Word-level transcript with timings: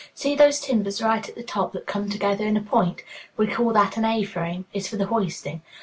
See 0.15 0.33
those 0.33 0.59
timbers 0.59 0.99
right 0.99 1.29
at 1.29 1.35
the 1.35 1.43
top 1.43 1.73
that 1.73 1.85
come 1.85 2.09
together 2.09 2.43
in 2.47 2.57
a 2.57 2.61
point? 2.61 3.03
We 3.37 3.45
call 3.45 3.71
that 3.73 3.97
an 3.97 4.05
A 4.05 4.23
frame; 4.23 4.65
it's 4.73 4.87
for 4.87 4.97
the 4.97 5.05
hoisting. 5.05 5.61